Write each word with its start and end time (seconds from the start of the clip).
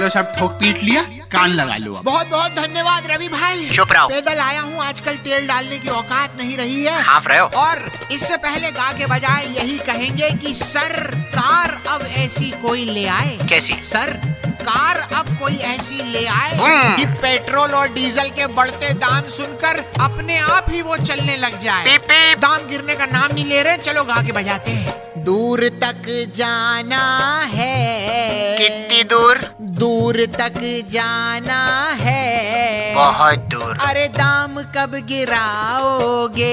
चलो 0.00 0.08
सब 0.08 0.32
ठोक 0.38 0.52
पीट 0.52 0.82
लिया 0.82 1.00
कान 1.32 1.50
लगा 1.50 1.76
लो 1.76 1.94
अब। 1.94 2.04
बहुत 2.04 2.28
बहुत 2.28 2.52
धन्यवाद 2.52 3.06
रवि 3.10 3.28
भाई। 3.28 3.68
चुप 3.68 3.92
रहो। 3.92 4.08
पैदल 4.08 4.38
आया 4.40 4.60
हूँ 4.60 4.78
आजकल 4.80 5.16
तेल 5.16 5.46
डालने 5.48 5.78
की 5.78 5.88
औकात 5.88 6.36
नहीं 6.40 6.56
रही 6.56 6.84
है। 6.84 7.02
हाँ 7.02 7.20
रहे 7.26 7.38
हो। 7.38 7.46
और 7.56 7.90
इससे 8.12 8.36
पहले 8.36 8.70
गा 8.70 8.90
के 8.92 9.06
बजाय 9.06 9.46
यही 9.58 9.78
कहेंगे 9.78 10.30
कि 10.36 10.54
सर 10.54 11.04
कार 11.36 11.80
अब 11.88 12.06
ऐसी 12.16 12.50
कोई 12.62 12.84
ले 12.84 13.06
आए। 13.08 13.38
कैसी? 13.48 13.74
सर 13.82 14.16
कार 14.62 14.96
अब 15.14 15.36
कोई 15.40 15.56
ऐसी 15.56 16.10
ले 16.12 16.26
आए 16.26 16.56
हम्म। 16.56 16.96
कि 16.96 17.04
पेट्रोल 17.22 17.70
और 17.70 17.88
डीजल 17.88 18.28
के 18.28 18.46
बढ़ते 18.46 18.92
दाम 18.94 19.22
सुनकर 19.22 19.84
अपने 20.00 20.38
आप 20.38 20.66
ही 20.70 20.82
वो 20.82 20.96
चलने 20.96 21.36
लग 21.36 21.58
जाए। 21.58 21.84
पे 21.84 21.98
पे। 21.98 22.34
दाम 22.34 22.68
गिरने 22.68 22.94
का 22.94 23.06
नाम 23.06 23.34
नहीं 23.34 23.44
ले 23.44 23.62
रहे 23.62 23.76
चलो 23.76 24.04
गा 24.04 24.22
के 24.26 24.32
बजाते 24.32 24.70
हैं। 24.70 24.94
दूर 25.24 25.68
तक 25.68 26.30
जाना 26.34 27.04
है। 27.46 28.58
कितनी 28.58 29.04
दूर? 29.04 29.40
दूर 29.62 30.26
तक 30.26 30.60
जाना 30.90 31.90
है। 32.00 32.79
बहुत 32.94 33.38
दूर। 33.50 33.76
अरे 33.80 34.06
दाम 34.10 34.60
कब 34.76 34.94
गिराओगे? 35.08 36.46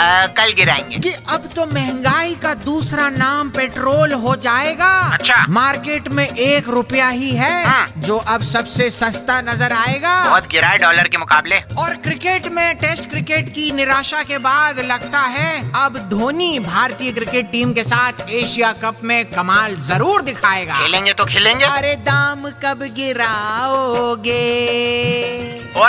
आ, 0.00 0.26
कल 0.36 0.52
गिराएँगे। 0.52 0.98
कि 0.98 1.12
अब 1.28 1.48
तो 1.56 1.66
महँगाई 1.66 2.34
का 2.42 2.52
दूसरा 2.64 3.08
नाम 3.10 3.50
पेट्रोल 3.50 4.12
हो 4.22 4.34
जाएगा। 4.36 4.90
अच्छा। 5.14 5.44
मार्केट 5.50 6.08
में 6.08 6.26
एक 6.26 6.68
रुपया 6.68 7.08
ही 7.08 7.30
है 7.36 7.64
हाँ। 7.66 7.86
जो 7.98 8.16
अब 8.28 8.42
सबसे 8.42 8.90
सस्ता 8.90 9.40
नज़र 9.42 9.72
आएगा। 9.72 10.14
बहुत 10.28 10.48
गिरा 10.50 10.68
है 10.68 10.78
डॉलर 10.78 11.08
के 11.08 11.18
मुकाबले। 11.18 11.60
और 11.78 11.94
क्रिकेट 12.04 12.46
में 12.52 12.74
टेस्ट 12.76 13.08
क्रिकेट 13.10 13.48
की 13.48 13.70
निराशा 13.72 14.22
के 14.22 14.38
बाद 14.40 14.80
लगता 14.82 15.20
है 15.28 15.50
अब 15.76 15.96
धोनी 16.10 16.58
भारतीय 16.58 17.12
क्रिकेट 17.12 17.50
टीम 17.52 17.72
के 17.72 17.84
साथ 17.84 18.28
एशिया 18.30 18.72
कप 18.82 18.96
में 19.04 19.24
कमाल 19.26 19.76
ज़रूर 19.82 20.22
दिखाएगा। 20.22 20.78
खेलेंगे 20.78 21.12
तो 21.12 21.24
खिलेंगे। 21.24 21.64
अरे 21.66 21.94
दाम 22.02 22.48
कब 22.64 22.82
गिराओगे? 22.96 24.40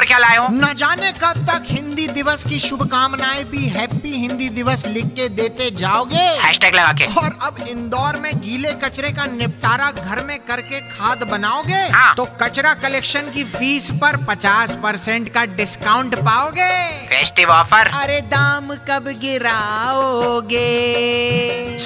और 0.04 0.08
क्या 0.08 0.18
लाए 0.18 0.38
हो? 0.38 0.48
न 0.52 0.74
जाने 0.74 1.12
कब 1.12 1.38
तक 1.48 1.64
हिंदी 1.66 2.08
दिवस 2.08 2.44
की 2.44 2.60
शुभकामनाएँ 2.60 3.44
भी 3.44 3.66
हैप्पी 3.66 4.12
हिंदी 4.12 4.50
दिवस 4.50 4.86
लिख 4.88 5.06
के 5.16 5.28
देते 5.30 5.70
जाओगे। 5.72 6.24
हैशटैग 6.44 6.76
लगा 6.76 6.92
के। 6.94 7.06
और 7.22 7.38
अब 7.42 7.64
इंदौर 7.70 8.20
में 8.20 8.32
गीले 8.42 8.72
कचरे 8.84 9.12
का 9.12 9.26
निपटारा 9.26 9.92
घर 9.92 10.26
में 10.26 10.38
करके 10.40 10.80
खाद 10.90 11.24
बनाओगे 11.32 11.82
हाँ। 11.94 12.14
तो 12.16 12.26
कचरा 12.42 12.74
कलेक्शन 12.74 13.32
की 13.34 13.44
फ़ीस 13.44 13.90
पर 14.04 14.18
50 14.26 14.76
परसेंट 14.84 15.30
का 15.30 15.46
डिस्काउंट 15.56 16.16
पाओगे। 16.16 16.72
फेस्टिव 17.08 17.50
ऑफ़र 17.50 17.92
अरे 18.02 18.22
दाम 18.28 18.76
कब 18.90 19.08
गिराओगे? 19.22 20.68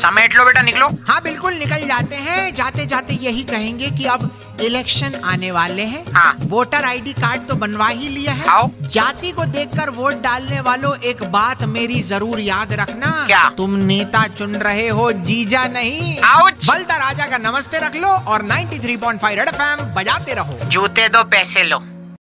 समेट 0.01 0.35
लो 0.37 0.45
बेटा 0.45 0.61
निकलो 0.61 0.87
हाँ 1.07 1.19
बिल्कुल 1.23 1.53
निकल 1.53 1.87
जाते 1.87 2.15
हैं 2.27 2.53
जाते 2.55 2.85
जाते 2.85 3.13
यही 3.21 3.43
कहेंगे 3.51 3.89
कि 3.97 4.05
अब 4.15 4.29
इलेक्शन 4.65 5.15
आने 5.31 5.49
वाले 5.51 5.83
हैं 5.85 6.03
हाँ। 6.13 6.33
वोटर 6.49 6.83
आईडी 6.85 7.13
कार्ड 7.13 7.47
तो 7.47 7.55
बनवा 7.55 7.87
ही 7.87 8.07
लिया 8.09 8.31
है 8.33 8.47
आओ। 8.49 8.69
जाति 8.91 9.31
को 9.31 9.45
देखकर 9.57 9.89
वोट 9.97 10.21
डालने 10.21 10.59
वालों 10.67 10.95
एक 11.09 11.23
बात 11.31 11.61
मेरी 11.75 12.01
ज़रूर 12.03 12.39
याद 12.39 12.73
रखना 12.79 13.11
क्या? 13.27 13.43
तुम 13.57 13.75
नेता 13.91 14.25
चुन 14.27 14.55
रहे 14.55 14.87
हो 14.87 15.11
जीजा 15.29 15.65
नहीं। 15.73 16.15
बलता 16.21 16.97
राजा 16.97 17.27
का 17.27 17.37
नमस्ते 17.49 17.79
रख 17.85 17.95
लो 17.95 18.07
और 18.07 18.47
93.5 18.47 18.97
पॉइंट 19.01 19.21
फाइव 19.21 19.83
बजाते 19.97 20.33
रहो 20.33 20.57
जूते 20.69 21.07
दो 21.09 21.23
पैसे 21.31 21.63
लो 21.63 21.81